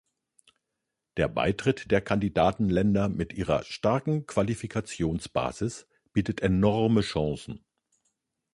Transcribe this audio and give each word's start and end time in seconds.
Der 1.17 1.27
Beitritt 1.27 1.91
der 1.91 2.01
Kandidatenländer 2.01 3.07
mit 3.07 3.33
ihrer 3.33 3.63
starken 3.63 4.25
Qualifikationsbasis 4.25 5.85
bietet 6.11 6.41
enorme 6.41 7.01
Chancen. 7.01 7.63